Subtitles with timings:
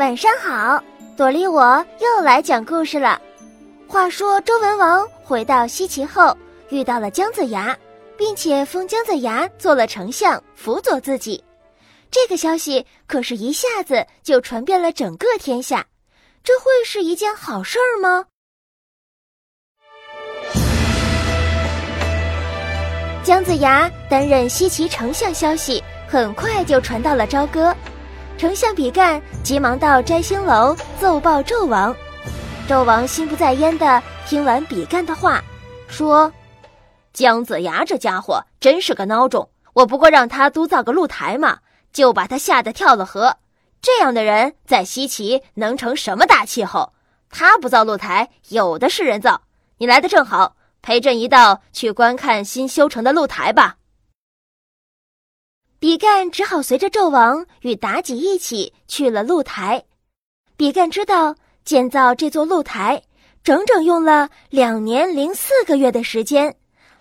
[0.00, 0.82] 晚上好，
[1.14, 3.20] 朵莉我又来讲故事了。
[3.86, 6.34] 话说周文王回到西岐后，
[6.70, 7.76] 遇到了姜子牙，
[8.16, 11.44] 并且封姜子牙做了丞相，辅佐自己。
[12.10, 15.84] 这个消息可是一下子就传遍了整个天下，
[16.42, 18.24] 这会是一件好事儿吗？
[23.22, 27.76] 姜子牙担任西岐丞相，消息很快就传到了朝歌。
[28.40, 31.94] 丞相比干急忙到摘星楼奏报纣王，
[32.66, 35.44] 纣王心不在焉的听完比干的话，
[35.88, 36.32] 说
[37.12, 41.58] ：“姜子牙这家伙真是个孬种，我不过让他督造个露台嘛，
[41.92, 43.36] 就把他吓得跳了河。
[43.82, 46.94] 这样的人在西岐能成什么大气候？
[47.28, 49.42] 他不造露台，有的是人造。
[49.76, 53.76] 你来的正好，陪朕一道去观看新修成的露台吧。”
[55.80, 59.82] 比干只好随着纣王与妲己一起去了露台。
[60.54, 63.02] 比干知道建造这座露台
[63.42, 66.54] 整整用了两年零四个月的时间，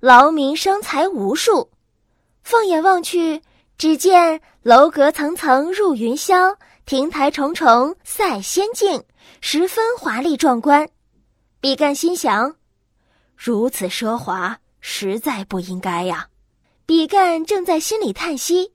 [0.00, 1.70] 劳民伤财无数。
[2.42, 3.40] 放眼望去，
[3.78, 9.04] 只见楼阁层层入云霄，亭台重重赛仙境，
[9.40, 10.88] 十分华丽壮观。
[11.60, 12.56] 比干心想：
[13.36, 16.26] 如此奢华，实在不应该呀。
[16.86, 18.72] 比干正在心里叹息，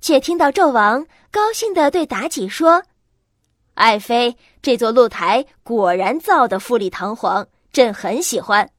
[0.00, 2.82] 却听到纣王高兴地对妲己说
[3.74, 8.70] ：“爱妃，这座露台果然造得富丽堂皇，朕很喜欢。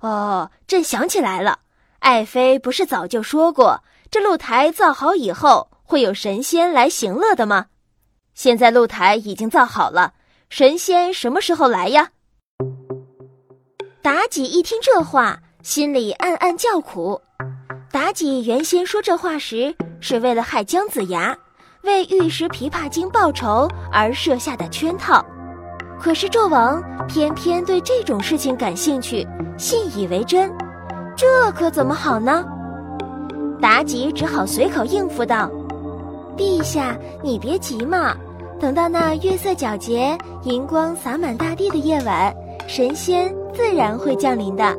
[0.00, 1.60] 哦，朕想起来了，
[2.00, 7.66] 爱妃不是早就说过，这露台造好以后会有神仙来行乐的吗？
[8.34, 10.12] 现在露台已经造好了，
[10.50, 12.10] 神仙什么时候来呀？”
[14.04, 17.22] 妲己一听这话，心里暗暗叫苦。
[18.06, 21.36] 妲己原先说这话时是为了害姜子牙，
[21.82, 25.26] 为玉石琵琶精报仇而设下的圈套。
[26.00, 29.26] 可是纣王偏偏对这种事情感兴趣，
[29.58, 30.48] 信以为真，
[31.16, 32.44] 这可怎么好呢？
[33.60, 35.50] 妲己只好随口应付道
[36.38, 38.14] ：“陛下，你别急嘛，
[38.60, 42.32] 等到那月色皎洁、银光洒满大地的夜晚，
[42.68, 44.72] 神仙自然会降临的。”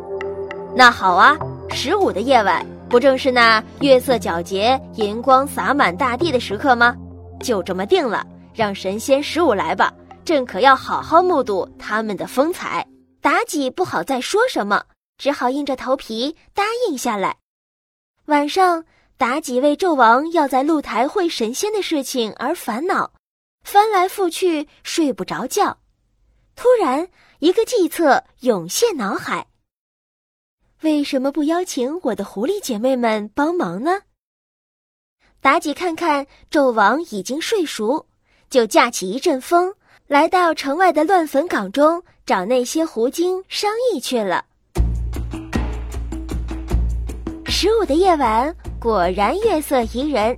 [0.74, 1.36] 那好啊，
[1.72, 2.66] 十五的夜晚。
[2.90, 6.96] 不正是那月色皎洁、银光洒满大地的时刻吗？
[7.42, 9.94] 就这么定了，让神仙十五来吧，
[10.24, 12.88] 朕可要好好目睹他们的风采。
[13.22, 14.82] 妲己不好再说什么，
[15.18, 17.36] 只好硬着头皮答应下来。
[18.28, 18.86] 晚上，
[19.20, 23.12] 妲己为纣王要在露台会神仙的事情而烦恼，
[23.66, 25.78] 翻来覆去睡不着觉。
[26.56, 27.06] 突然，
[27.40, 29.46] 一个计策涌现脑海。
[30.84, 34.02] 为什么不邀请我的狐狸姐妹们帮忙呢？
[35.42, 38.06] 妲己看看纣王已经睡熟，
[38.48, 39.74] 就架起一阵风，
[40.06, 44.46] 来到城外的乱坟岗中找那些狐精商议去了。
[47.48, 50.38] 十五的夜晚果然月色宜人，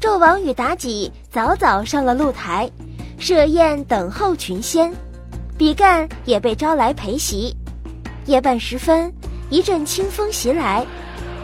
[0.00, 2.70] 纣王与妲己早早上了露台，
[3.18, 4.94] 设宴等候群仙，
[5.58, 7.52] 比干也被招来陪席。
[8.26, 9.12] 夜半时分。
[9.48, 10.84] 一阵清风袭来，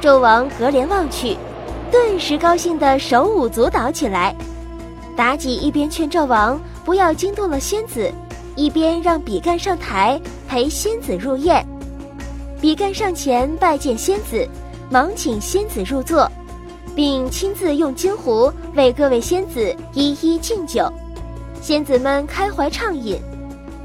[0.01, 1.37] 纣王隔帘望去，
[1.91, 4.35] 顿时高兴的手舞足蹈起来。
[5.17, 8.11] 妲己一边劝纣王不要惊动了仙子，
[8.57, 11.65] 一边让比干上台陪仙子入宴。
[12.61, 14.49] 比干上前拜见仙子，
[14.91, 16.29] 忙请仙子入座，
[16.97, 20.93] 并亲自用金壶为各位仙子一一敬酒。
[21.61, 23.21] 仙子们开怀畅饮，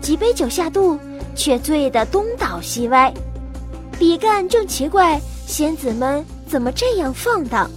[0.02, 0.98] 几杯酒下肚，
[1.36, 3.14] 却醉得东倒西歪。
[4.00, 7.68] 比干正奇怪，仙子们怎么这样放荡？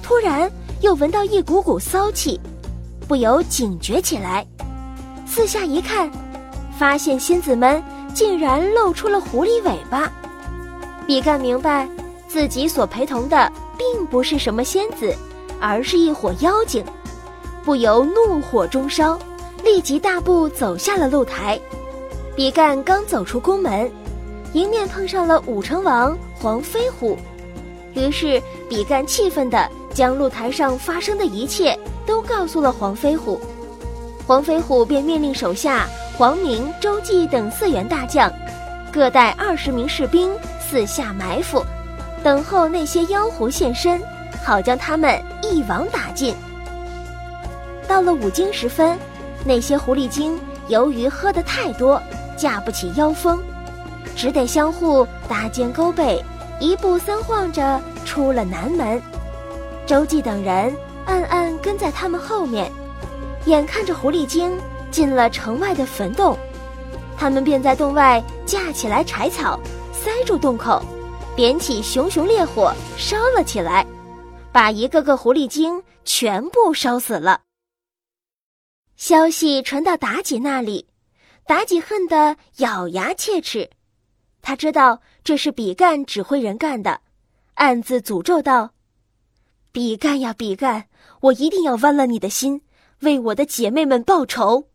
[0.00, 0.48] 突然
[0.80, 2.40] 又闻到一股股骚气，
[3.08, 4.46] 不由警觉起来。
[5.26, 6.08] 四下一看，
[6.78, 7.82] 发现仙子们
[8.14, 10.08] 竟然露出了狐狸尾巴。
[11.04, 11.88] 比干明白，
[12.28, 15.12] 自己所陪同的并不是什么仙子，
[15.60, 16.84] 而是一伙妖精，
[17.64, 19.18] 不由怒火中烧，
[19.64, 21.60] 立即大步走下了露台。
[22.36, 23.90] 比干刚走出宫门。
[24.56, 27.14] 迎面碰上了武成王黄飞虎，
[27.92, 33.38] 于是比干气愤地将露台上发生的一切都告诉了黄飞虎。
[34.26, 35.86] 黄飞虎便命令手下
[36.16, 38.32] 黄明、周济等四员大将，
[38.90, 41.62] 各带二十名士兵四下埋伏，
[42.24, 44.00] 等候那些妖狐现身，
[44.42, 46.34] 好将他们一网打尽。
[47.86, 48.98] 到了五更时分，
[49.44, 52.00] 那些狐狸精由于喝得太多，
[52.38, 53.38] 架不起妖风。
[54.14, 56.22] 只得相互搭肩勾背，
[56.60, 59.00] 一步三晃着出了南门。
[59.86, 60.74] 周记等人
[61.04, 62.70] 暗暗跟在他们后面，
[63.46, 64.58] 眼看着狐狸精
[64.90, 66.36] 进了城外的坟洞，
[67.16, 69.60] 他们便在洞外架起来柴草，
[69.92, 70.82] 塞住洞口，
[71.34, 73.86] 点起熊熊烈火，烧了起来，
[74.50, 77.40] 把一个个狐狸精全部烧死了。
[78.96, 80.88] 消息传到妲己那里，
[81.46, 83.68] 妲己恨得咬牙切齿，
[84.46, 87.00] 他知道这是比干指挥人干的，
[87.54, 88.70] 暗自诅咒道
[89.74, 90.84] ：“比干呀，比干，
[91.20, 92.62] 我一定要剜了你的心，
[93.00, 94.68] 为我的姐妹们报仇。”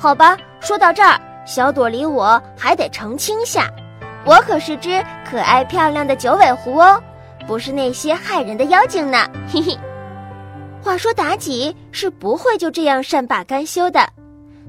[0.00, 3.70] 好吧，说到这儿，小朵梨我还得澄清下，
[4.24, 6.98] 我可是只可爱漂亮的九尾狐哦，
[7.46, 9.30] 不是那些害人的妖精呢。
[9.46, 9.78] 嘿嘿。
[10.84, 14.06] 话说妲己是不会就这样善罢甘休的，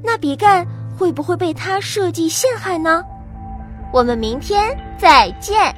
[0.02, 0.66] 那比干
[0.98, 3.04] 会不会被他设计陷害呢？
[3.92, 5.76] 我们明天再见。